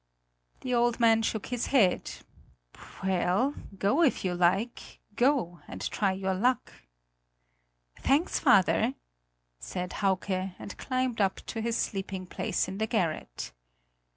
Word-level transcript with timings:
The 0.61 0.73
old 0.73 0.99
man 0.99 1.21
shook 1.21 1.45
his 1.45 1.67
head: 1.67 2.09
"Well, 3.03 3.53
go 3.77 4.01
if 4.01 4.25
you 4.25 4.33
like; 4.33 4.99
go 5.15 5.61
and 5.67 5.79
try 5.91 6.11
your 6.13 6.33
luck!" 6.33 6.73
"Thanks, 7.99 8.39
father!" 8.39 8.95
said 9.59 9.93
Hauke, 9.93 10.31
and 10.57 10.75
climbed 10.79 11.21
up 11.21 11.35
to 11.45 11.61
his 11.61 11.77
sleeping 11.77 12.25
place 12.25 12.67
in 12.67 12.79
the 12.79 12.87
garret. 12.87 13.53